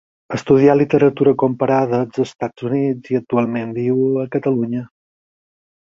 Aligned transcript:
Estudià 0.35 0.75
literatura 0.77 1.33
comparada 1.43 1.99
als 2.05 2.23
Estats 2.25 2.67
Units 2.71 3.13
i 3.15 3.19
actualment 3.21 3.77
viu 3.79 4.03
a 4.25 4.29
Catalunya. 4.37 4.83